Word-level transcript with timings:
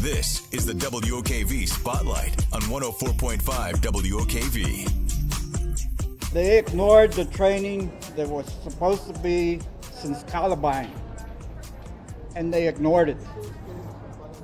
This 0.00 0.48
is 0.52 0.64
the 0.64 0.74
WOKV 0.74 1.68
Spotlight 1.68 2.30
on 2.52 2.60
104.5 2.62 3.40
WOKV. 3.80 4.86
They 6.32 6.58
ignored 6.58 7.12
the 7.14 7.24
training 7.24 7.90
that 8.14 8.28
was 8.28 8.46
supposed 8.62 9.12
to 9.12 9.20
be 9.20 9.58
since 9.90 10.22
Columbine, 10.22 10.92
and 12.36 12.54
they 12.54 12.68
ignored 12.68 13.08
it. 13.08 13.16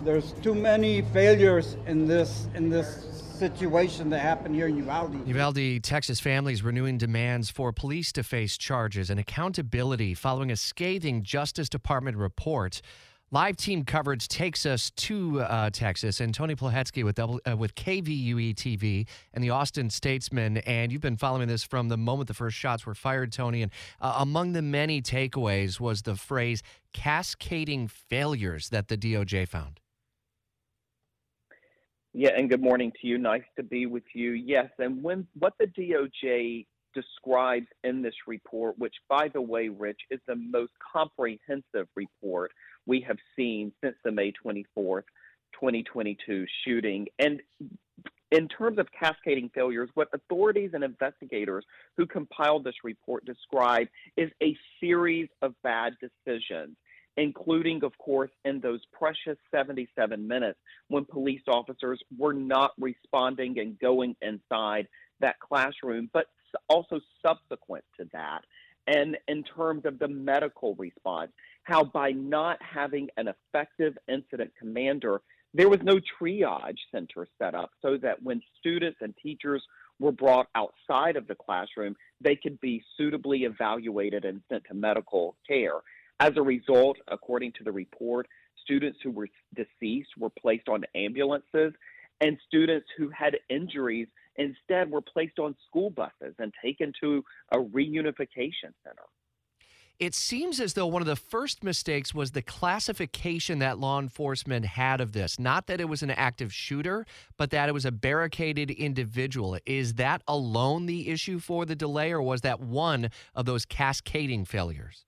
There's 0.02 0.32
too 0.42 0.56
many 0.56 1.02
failures 1.02 1.76
in 1.86 2.08
this 2.08 2.48
in 2.56 2.68
this 2.68 3.04
situation 3.38 4.10
that 4.10 4.18
happened 4.18 4.56
here 4.56 4.66
in 4.66 4.76
Uvalde. 4.76 5.24
Uvalde, 5.24 5.84
Texas 5.84 6.18
families 6.18 6.64
renewing 6.64 6.98
demands 6.98 7.48
for 7.48 7.72
police 7.72 8.10
to 8.10 8.24
face 8.24 8.58
charges 8.58 9.08
and 9.08 9.20
accountability 9.20 10.14
following 10.14 10.50
a 10.50 10.56
scathing 10.56 11.22
Justice 11.22 11.68
Department 11.68 12.16
report. 12.16 12.82
Live 13.34 13.56
team 13.56 13.82
coverage 13.82 14.28
takes 14.28 14.64
us 14.64 14.92
to 14.92 15.40
uh, 15.40 15.68
Texas, 15.68 16.20
and 16.20 16.32
Tony 16.32 16.54
Plohetski 16.54 17.02
with 17.02 17.16
double, 17.16 17.40
uh, 17.44 17.56
with 17.56 17.74
KVUE 17.74 18.54
TV 18.54 19.08
and 19.32 19.42
the 19.42 19.50
Austin 19.50 19.90
Statesman. 19.90 20.58
And 20.58 20.92
you've 20.92 21.02
been 21.02 21.16
following 21.16 21.48
this 21.48 21.64
from 21.64 21.88
the 21.88 21.96
moment 21.96 22.28
the 22.28 22.34
first 22.34 22.56
shots 22.56 22.86
were 22.86 22.94
fired, 22.94 23.32
Tony. 23.32 23.62
And 23.62 23.72
uh, 24.00 24.18
among 24.18 24.52
the 24.52 24.62
many 24.62 25.02
takeaways 25.02 25.80
was 25.80 26.02
the 26.02 26.14
phrase 26.14 26.62
"cascading 26.92 27.88
failures" 27.88 28.68
that 28.68 28.86
the 28.86 28.96
DOJ 28.96 29.48
found. 29.48 29.80
Yeah, 32.12 32.36
and 32.36 32.48
good 32.48 32.62
morning 32.62 32.92
to 33.02 33.08
you. 33.08 33.18
Nice 33.18 33.42
to 33.56 33.64
be 33.64 33.86
with 33.86 34.04
you. 34.14 34.30
Yes, 34.30 34.70
and 34.78 35.02
when 35.02 35.26
what 35.36 35.54
the 35.58 35.66
DOJ 35.66 36.66
describes 36.94 37.66
in 37.82 38.00
this 38.00 38.14
report, 38.28 38.78
which 38.78 38.94
by 39.08 39.26
the 39.26 39.42
way, 39.42 39.70
Rich, 39.70 39.98
is 40.12 40.20
the 40.28 40.36
most 40.36 40.70
comprehensive 40.92 41.88
report 41.96 42.52
we 42.86 43.00
have 43.06 43.18
seen 43.36 43.72
since 43.82 43.96
the 44.04 44.12
May 44.12 44.32
24th, 44.32 45.04
2022 45.54 46.46
shooting. 46.64 47.06
And 47.18 47.40
in 48.30 48.48
terms 48.48 48.78
of 48.78 48.88
cascading 48.98 49.50
failures, 49.54 49.90
what 49.94 50.08
authorities 50.12 50.70
and 50.74 50.82
investigators 50.82 51.64
who 51.96 52.06
compiled 52.06 52.64
this 52.64 52.74
report 52.82 53.24
describe 53.24 53.86
is 54.16 54.30
a 54.42 54.56
series 54.80 55.28
of 55.42 55.54
bad 55.62 55.94
decisions 56.00 56.76
including, 57.16 57.84
of 57.84 57.96
course, 57.98 58.30
in 58.44 58.60
those 58.60 58.80
precious 58.92 59.38
77 59.50 60.26
minutes 60.26 60.58
when 60.88 61.04
police 61.04 61.42
officers 61.46 62.00
were 62.16 62.32
not 62.32 62.72
responding 62.78 63.58
and 63.58 63.78
going 63.78 64.16
inside 64.22 64.88
that 65.20 65.38
classroom, 65.38 66.10
but 66.12 66.26
also 66.68 67.00
subsequent 67.24 67.84
to 67.98 68.06
that. 68.12 68.40
And 68.86 69.16
in 69.28 69.44
terms 69.44 69.84
of 69.86 69.98
the 69.98 70.08
medical 70.08 70.74
response, 70.74 71.30
how 71.64 71.82
by 71.82 72.12
not 72.12 72.58
having 72.62 73.08
an 73.16 73.28
effective 73.28 73.96
incident 74.08 74.52
commander, 74.58 75.20
there 75.52 75.68
was 75.68 75.80
no 75.82 75.98
triage 76.20 76.78
center 76.92 77.26
set 77.38 77.54
up 77.54 77.70
so 77.80 77.96
that 77.98 78.22
when 78.22 78.40
students 78.58 78.98
and 79.00 79.14
teachers 79.22 79.62
were 79.98 80.12
brought 80.12 80.48
outside 80.54 81.16
of 81.16 81.26
the 81.26 81.34
classroom, 81.34 81.94
they 82.20 82.36
could 82.36 82.60
be 82.60 82.82
suitably 82.96 83.44
evaluated 83.44 84.24
and 84.24 84.42
sent 84.50 84.64
to 84.68 84.74
medical 84.74 85.36
care. 85.46 85.80
As 86.20 86.32
a 86.36 86.42
result, 86.42 86.98
according 87.08 87.52
to 87.52 87.64
the 87.64 87.72
report, 87.72 88.26
students 88.62 88.98
who 89.02 89.10
were 89.10 89.28
deceased 89.54 90.10
were 90.18 90.30
placed 90.30 90.68
on 90.68 90.84
ambulances, 90.94 91.72
and 92.20 92.38
students 92.46 92.86
who 92.96 93.08
had 93.10 93.36
injuries 93.48 94.08
instead 94.36 94.90
were 94.90 95.00
placed 95.00 95.38
on 95.38 95.54
school 95.68 95.90
buses 95.90 96.34
and 96.38 96.52
taken 96.62 96.92
to 97.00 97.24
a 97.52 97.58
reunification 97.58 98.72
center. 98.82 99.06
It 100.00 100.14
seems 100.14 100.58
as 100.58 100.74
though 100.74 100.86
one 100.86 101.02
of 101.02 101.06
the 101.06 101.14
first 101.14 101.62
mistakes 101.62 102.12
was 102.12 102.32
the 102.32 102.42
classification 102.42 103.60
that 103.60 103.78
law 103.78 104.00
enforcement 104.00 104.66
had 104.66 105.00
of 105.00 105.12
this. 105.12 105.38
Not 105.38 105.68
that 105.68 105.80
it 105.80 105.88
was 105.88 106.02
an 106.02 106.10
active 106.10 106.52
shooter, 106.52 107.06
but 107.36 107.50
that 107.50 107.68
it 107.68 107.72
was 107.72 107.84
a 107.84 107.92
barricaded 107.92 108.70
individual. 108.72 109.56
Is 109.66 109.94
that 109.94 110.22
alone 110.26 110.86
the 110.86 111.08
issue 111.08 111.38
for 111.38 111.64
the 111.64 111.76
delay, 111.76 112.10
or 112.10 112.20
was 112.20 112.40
that 112.40 112.60
one 112.60 113.10
of 113.36 113.46
those 113.46 113.64
cascading 113.64 114.46
failures? 114.46 115.06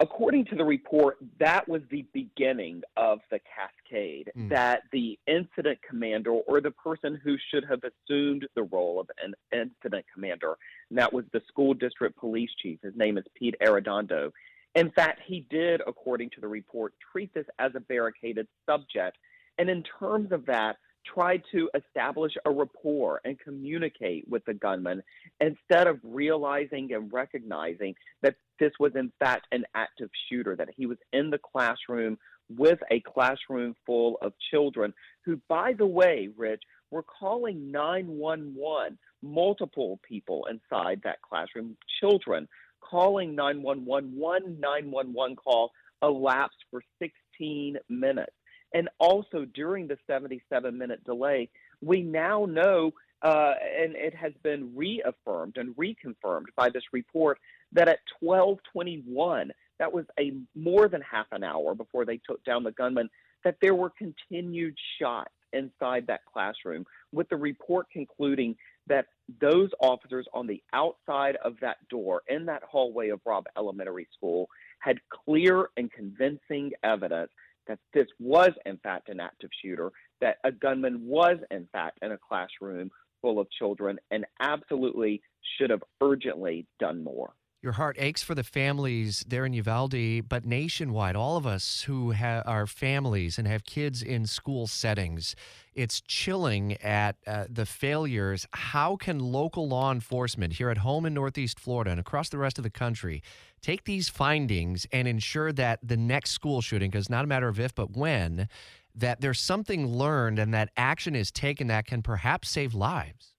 According 0.00 0.44
to 0.46 0.56
the 0.56 0.64
report, 0.64 1.18
that 1.38 1.68
was 1.68 1.82
the 1.90 2.04
beginning 2.12 2.82
of 2.96 3.20
the 3.30 3.38
cascade. 3.38 4.30
Mm. 4.36 4.48
That 4.50 4.82
the 4.92 5.18
incident 5.26 5.78
commander 5.88 6.30
or 6.30 6.60
the 6.60 6.70
person 6.70 7.20
who 7.22 7.36
should 7.50 7.64
have 7.68 7.80
assumed 7.84 8.46
the 8.54 8.64
role 8.64 9.00
of 9.00 9.10
an 9.22 9.34
incident 9.52 10.04
commander, 10.12 10.54
and 10.90 10.98
that 10.98 11.12
was 11.12 11.24
the 11.32 11.40
school 11.48 11.74
district 11.74 12.18
police 12.18 12.50
chief. 12.62 12.78
His 12.82 12.96
name 12.96 13.18
is 13.18 13.24
Pete 13.34 13.56
Arredondo. 13.62 14.30
In 14.74 14.90
fact, 14.90 15.20
he 15.24 15.46
did, 15.50 15.80
according 15.86 16.30
to 16.30 16.40
the 16.40 16.48
report, 16.48 16.94
treat 17.12 17.32
this 17.32 17.46
as 17.58 17.72
a 17.76 17.80
barricaded 17.80 18.48
subject. 18.66 19.16
And 19.58 19.70
in 19.70 19.84
terms 20.00 20.32
of 20.32 20.46
that, 20.46 20.76
tried 21.04 21.42
to 21.52 21.70
establish 21.74 22.32
a 22.44 22.50
rapport 22.50 23.20
and 23.24 23.38
communicate 23.38 24.26
with 24.28 24.44
the 24.44 24.54
gunman 24.54 25.02
instead 25.40 25.86
of 25.86 25.98
realizing 26.02 26.92
and 26.92 27.12
recognizing 27.12 27.94
that 28.22 28.36
this 28.58 28.72
was 28.78 28.92
in 28.94 29.12
fact 29.18 29.46
an 29.52 29.64
active 29.74 30.10
shooter, 30.28 30.56
that 30.56 30.68
he 30.76 30.86
was 30.86 30.98
in 31.12 31.30
the 31.30 31.38
classroom 31.38 32.18
with 32.48 32.78
a 32.90 33.00
classroom 33.00 33.74
full 33.86 34.18
of 34.22 34.32
children 34.50 34.92
who, 35.24 35.40
by 35.48 35.72
the 35.72 35.86
way, 35.86 36.28
Rich, 36.36 36.62
were 36.90 37.02
calling 37.02 37.72
911, 37.72 38.98
multiple 39.22 39.98
people 40.06 40.46
inside 40.50 41.00
that 41.02 41.22
classroom, 41.22 41.76
children 42.00 42.46
calling 42.80 43.34
911. 43.34 44.14
One 44.14 44.60
911 44.60 45.36
call 45.36 45.72
elapsed 46.02 46.64
for 46.70 46.82
16 47.00 47.78
minutes. 47.88 48.32
And 48.74 48.88
also 48.98 49.44
during 49.44 49.86
the 49.86 49.96
77 50.08 50.76
minute 50.76 51.04
delay, 51.04 51.48
we 51.80 52.02
now 52.02 52.44
know, 52.44 52.92
uh, 53.22 53.54
and 53.80 53.94
it 53.94 54.14
has 54.14 54.32
been 54.42 54.72
reaffirmed 54.74 55.56
and 55.56 55.74
reconfirmed 55.76 56.46
by 56.56 56.68
this 56.68 56.82
report, 56.92 57.38
that 57.72 57.88
at 57.88 58.00
1221, 58.20 59.52
that 59.78 59.92
was 59.92 60.04
a 60.18 60.32
more 60.56 60.88
than 60.88 61.00
half 61.00 61.26
an 61.30 61.44
hour 61.44 61.74
before 61.74 62.04
they 62.04 62.18
took 62.18 62.44
down 62.44 62.64
the 62.64 62.72
gunman, 62.72 63.08
that 63.44 63.56
there 63.62 63.74
were 63.74 63.90
continued 63.90 64.76
shots 65.00 65.30
inside 65.52 66.08
that 66.08 66.24
classroom, 66.32 66.84
with 67.12 67.28
the 67.28 67.36
report 67.36 67.86
concluding 67.92 68.56
that 68.88 69.06
those 69.40 69.70
officers 69.80 70.26
on 70.34 70.46
the 70.46 70.62
outside 70.72 71.36
of 71.44 71.54
that 71.60 71.76
door 71.88 72.22
in 72.28 72.46
that 72.46 72.62
hallway 72.64 73.08
of 73.08 73.20
Robb 73.24 73.46
Elementary 73.56 74.06
School 74.16 74.48
had 74.80 74.98
clear 75.08 75.68
and 75.76 75.90
convincing 75.90 76.72
evidence 76.82 77.30
that 77.66 77.78
this 77.92 78.06
was, 78.18 78.50
in 78.66 78.78
fact, 78.78 79.08
an 79.08 79.20
active 79.20 79.50
shooter, 79.62 79.90
that 80.20 80.36
a 80.44 80.52
gunman 80.52 81.06
was, 81.06 81.38
in 81.50 81.68
fact, 81.72 81.98
in 82.02 82.12
a 82.12 82.18
classroom 82.18 82.90
full 83.22 83.40
of 83.40 83.50
children, 83.50 83.98
and 84.10 84.26
absolutely 84.40 85.22
should 85.56 85.70
have 85.70 85.82
urgently 86.02 86.66
done 86.78 87.02
more. 87.02 87.32
Your 87.64 87.72
heart 87.72 87.96
aches 87.98 88.22
for 88.22 88.34
the 88.34 88.42
families 88.42 89.24
there 89.26 89.46
in 89.46 89.54
Uvalde, 89.54 90.28
but 90.28 90.44
nationwide, 90.44 91.16
all 91.16 91.38
of 91.38 91.46
us 91.46 91.84
who 91.84 92.12
ha- 92.12 92.42
are 92.44 92.66
families 92.66 93.38
and 93.38 93.48
have 93.48 93.64
kids 93.64 94.02
in 94.02 94.26
school 94.26 94.66
settings, 94.66 95.34
it's 95.74 96.02
chilling 96.02 96.74
at 96.82 97.16
uh, 97.26 97.46
the 97.48 97.64
failures. 97.64 98.46
How 98.52 98.96
can 98.96 99.18
local 99.18 99.66
law 99.66 99.90
enforcement 99.90 100.52
here 100.52 100.68
at 100.68 100.76
home 100.76 101.06
in 101.06 101.14
Northeast 101.14 101.58
Florida 101.58 101.90
and 101.90 101.98
across 101.98 102.28
the 102.28 102.36
rest 102.36 102.58
of 102.58 102.64
the 102.64 102.70
country 102.70 103.22
take 103.62 103.84
these 103.84 104.10
findings 104.10 104.86
and 104.92 105.08
ensure 105.08 105.50
that 105.50 105.78
the 105.82 105.96
next 105.96 106.32
school 106.32 106.60
shooting, 106.60 106.90
because 106.90 107.08
not 107.08 107.24
a 107.24 107.28
matter 107.28 107.48
of 107.48 107.58
if, 107.58 107.74
but 107.74 107.96
when, 107.96 108.46
that 108.94 109.22
there's 109.22 109.40
something 109.40 109.86
learned 109.86 110.38
and 110.38 110.52
that 110.52 110.68
action 110.76 111.16
is 111.16 111.30
taken 111.30 111.68
that 111.68 111.86
can 111.86 112.02
perhaps 112.02 112.50
save 112.50 112.74
lives? 112.74 113.33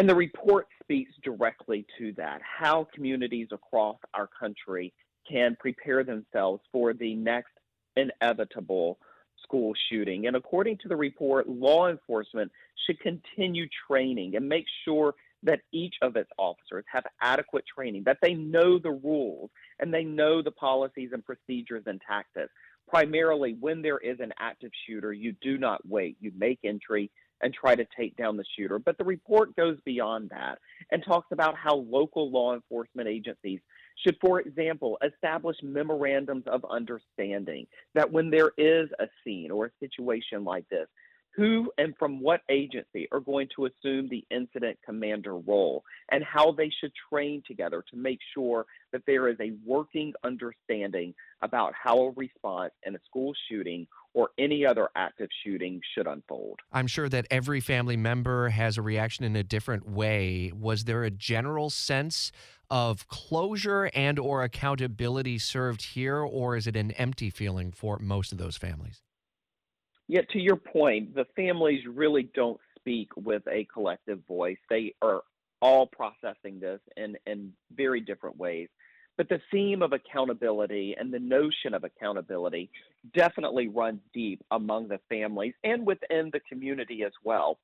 And 0.00 0.08
the 0.08 0.14
report 0.14 0.66
speaks 0.82 1.12
directly 1.22 1.84
to 1.98 2.14
that 2.16 2.40
how 2.40 2.88
communities 2.94 3.48
across 3.52 3.98
our 4.14 4.26
country 4.28 4.94
can 5.30 5.58
prepare 5.60 6.04
themselves 6.04 6.62
for 6.72 6.94
the 6.94 7.14
next 7.16 7.52
inevitable 7.96 8.98
school 9.42 9.74
shooting. 9.90 10.26
And 10.26 10.36
according 10.36 10.78
to 10.78 10.88
the 10.88 10.96
report, 10.96 11.50
law 11.50 11.90
enforcement 11.90 12.50
should 12.86 12.98
continue 13.00 13.66
training 13.86 14.36
and 14.36 14.48
make 14.48 14.64
sure 14.86 15.16
that 15.42 15.60
each 15.70 15.96
of 16.00 16.16
its 16.16 16.30
officers 16.38 16.86
have 16.90 17.04
adequate 17.20 17.64
training, 17.66 18.04
that 18.06 18.20
they 18.22 18.32
know 18.32 18.78
the 18.78 18.98
rules 19.04 19.50
and 19.80 19.92
they 19.92 20.04
know 20.04 20.40
the 20.40 20.50
policies 20.50 21.10
and 21.12 21.22
procedures 21.26 21.82
and 21.84 22.00
tactics. 22.08 22.50
Primarily, 22.88 23.54
when 23.60 23.82
there 23.82 23.98
is 23.98 24.18
an 24.20 24.32
active 24.38 24.70
shooter, 24.86 25.12
you 25.12 25.34
do 25.42 25.58
not 25.58 25.86
wait. 25.86 26.16
You 26.20 26.32
make 26.34 26.60
entry 26.64 27.10
and 27.42 27.52
try 27.54 27.74
to 27.74 27.86
take 27.96 28.16
down 28.16 28.36
the 28.36 28.44
shooter. 28.56 28.78
But 28.78 28.98
the 28.98 29.04
report 29.04 29.56
goes 29.56 29.78
beyond 29.84 30.30
that 30.30 30.58
and 30.90 31.02
talks 31.04 31.28
about 31.32 31.56
how 31.56 31.76
local 31.76 32.30
law 32.30 32.54
enforcement 32.54 33.08
agencies 33.08 33.60
should, 34.04 34.16
for 34.20 34.40
example, 34.40 34.98
establish 35.04 35.56
memorandums 35.62 36.44
of 36.46 36.64
understanding 36.70 37.66
that 37.94 38.10
when 38.10 38.30
there 38.30 38.52
is 38.56 38.88
a 38.98 39.06
scene 39.22 39.50
or 39.50 39.66
a 39.66 39.70
situation 39.80 40.44
like 40.44 40.68
this, 40.68 40.88
who 41.36 41.70
and 41.78 41.94
from 41.98 42.20
what 42.20 42.40
agency 42.48 43.06
are 43.12 43.20
going 43.20 43.48
to 43.54 43.66
assume 43.66 44.08
the 44.08 44.24
incident 44.30 44.76
commander 44.84 45.36
role 45.36 45.84
and 46.10 46.24
how 46.24 46.50
they 46.52 46.70
should 46.80 46.92
train 47.08 47.42
together 47.46 47.84
to 47.88 47.96
make 47.96 48.18
sure 48.34 48.66
that 48.92 49.02
there 49.06 49.28
is 49.28 49.36
a 49.40 49.52
working 49.64 50.12
understanding 50.24 51.14
about 51.42 51.72
how 51.80 51.98
a 52.00 52.10
response 52.12 52.72
in 52.84 52.96
a 52.96 53.00
school 53.06 53.32
shooting 53.48 53.86
or 54.14 54.30
any 54.38 54.66
other 54.66 54.88
active 54.96 55.28
shooting 55.44 55.80
should 55.94 56.06
unfold. 56.06 56.58
I'm 56.72 56.86
sure 56.86 57.08
that 57.08 57.26
every 57.30 57.60
family 57.60 57.96
member 57.96 58.48
has 58.48 58.76
a 58.76 58.82
reaction 58.82 59.24
in 59.24 59.36
a 59.36 59.42
different 59.42 59.88
way. 59.88 60.52
Was 60.58 60.84
there 60.84 61.04
a 61.04 61.10
general 61.10 61.70
sense 61.70 62.32
of 62.70 63.06
closure 63.08 63.90
and 63.94 64.18
or 64.18 64.42
accountability 64.42 65.38
served 65.38 65.82
here 65.82 66.18
or 66.18 66.56
is 66.56 66.66
it 66.66 66.76
an 66.76 66.92
empty 66.92 67.30
feeling 67.30 67.72
for 67.72 67.98
most 67.98 68.32
of 68.32 68.38
those 68.38 68.56
families? 68.56 69.02
Yet, 70.08 70.28
to 70.30 70.40
your 70.40 70.56
point, 70.56 71.14
the 71.14 71.26
families 71.36 71.84
really 71.86 72.28
don't 72.34 72.58
speak 72.76 73.10
with 73.16 73.42
a 73.46 73.64
collective 73.72 74.18
voice. 74.26 74.58
They 74.68 74.94
are 75.00 75.22
all 75.62 75.86
processing 75.86 76.58
this 76.58 76.80
in, 76.96 77.16
in 77.26 77.52
very 77.76 78.00
different 78.00 78.36
ways. 78.36 78.68
But 79.20 79.28
the 79.28 79.42
theme 79.52 79.82
of 79.82 79.92
accountability 79.92 80.96
and 80.98 81.12
the 81.12 81.18
notion 81.18 81.74
of 81.74 81.84
accountability 81.84 82.70
definitely 83.14 83.68
runs 83.68 84.00
deep 84.14 84.42
among 84.50 84.88
the 84.88 84.98
families 85.10 85.52
and 85.62 85.84
within 85.84 86.30
the 86.32 86.40
community 86.48 87.02
as 87.04 87.12
well. 87.22 87.58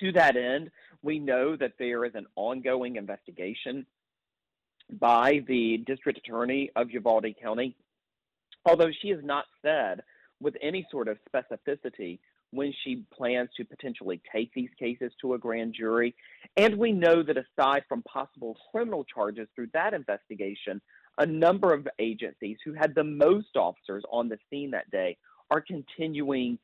To 0.00 0.12
that 0.12 0.36
end, 0.36 0.70
we 1.00 1.18
know 1.18 1.56
that 1.56 1.72
there 1.78 2.04
is 2.04 2.14
an 2.14 2.26
ongoing 2.36 2.96
investigation 2.96 3.86
by 5.00 5.40
the 5.48 5.78
district 5.86 6.18
attorney 6.18 6.70
of 6.76 6.90
Uvalde 6.90 7.34
County, 7.40 7.74
although 8.66 8.90
she 9.00 9.08
has 9.08 9.20
not 9.24 9.46
said 9.62 10.02
with 10.38 10.54
any 10.60 10.86
sort 10.90 11.08
of 11.08 11.16
specificity 11.34 12.18
when 12.52 12.72
she 12.84 13.02
plans 13.12 13.48
to 13.56 13.64
potentially 13.64 14.20
take 14.30 14.52
these 14.54 14.70
cases 14.78 15.10
to 15.20 15.34
a 15.34 15.38
grand 15.38 15.74
jury. 15.74 16.14
And 16.56 16.76
we 16.76 16.92
know 16.92 17.22
that 17.22 17.36
aside 17.36 17.82
from 17.88 18.02
possible 18.02 18.56
criminal 18.70 19.04
charges 19.04 19.48
through 19.54 19.68
that 19.72 19.94
investigation, 19.94 20.80
a 21.18 21.26
number 21.26 21.72
of 21.72 21.88
agencies 21.98 22.58
who 22.64 22.74
had 22.74 22.94
the 22.94 23.04
most 23.04 23.56
officers 23.56 24.04
on 24.10 24.28
the 24.28 24.38
scene 24.50 24.70
that 24.72 24.90
day 24.90 25.16
are 25.50 25.60
continuing 25.60 26.58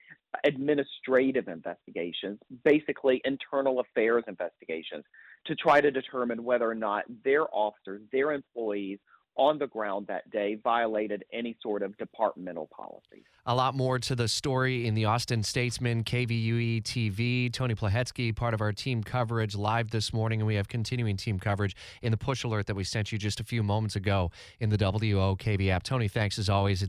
administrative 0.44 1.48
investigations, 1.48 2.38
basically 2.64 3.20
internal 3.24 3.80
affairs 3.80 4.24
investigations, 4.28 5.04
to 5.46 5.54
try 5.54 5.80
to 5.80 5.90
determine 5.90 6.44
whether 6.44 6.70
or 6.70 6.74
not 6.74 7.04
their 7.24 7.44
officers, 7.54 8.02
their 8.12 8.32
employees, 8.32 8.98
on 9.38 9.58
the 9.58 9.66
ground 9.66 10.08
that 10.08 10.28
day 10.30 10.56
violated 10.62 11.24
any 11.32 11.56
sort 11.62 11.82
of 11.82 11.96
departmental 11.96 12.68
policy. 12.76 13.24
A 13.46 13.54
lot 13.54 13.74
more 13.74 13.98
to 14.00 14.14
the 14.14 14.28
story 14.28 14.86
in 14.86 14.94
the 14.94 15.06
Austin 15.06 15.42
Statesman 15.42 16.04
KVUE 16.04 16.82
TV. 16.82 17.50
Tony 17.50 17.74
Plohetski, 17.74 18.36
part 18.36 18.52
of 18.52 18.60
our 18.60 18.72
team 18.72 19.02
coverage 19.02 19.54
live 19.54 19.90
this 19.90 20.12
morning, 20.12 20.40
and 20.40 20.46
we 20.46 20.56
have 20.56 20.68
continuing 20.68 21.16
team 21.16 21.38
coverage 21.38 21.74
in 22.02 22.10
the 22.10 22.18
push 22.18 22.44
alert 22.44 22.66
that 22.66 22.74
we 22.74 22.84
sent 22.84 23.10
you 23.10 23.16
just 23.16 23.40
a 23.40 23.44
few 23.44 23.62
moments 23.62 23.96
ago 23.96 24.30
in 24.60 24.68
the 24.68 24.76
WOKV 24.76 25.70
app. 25.70 25.82
Tony, 25.82 26.08
thanks 26.08 26.38
as 26.38 26.50
always. 26.50 26.86